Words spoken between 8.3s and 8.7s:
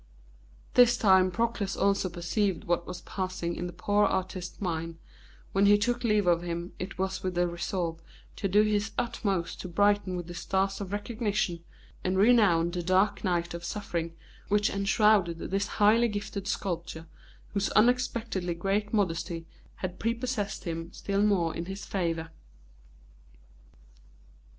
to do